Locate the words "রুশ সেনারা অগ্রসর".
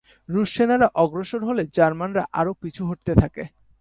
0.29-1.41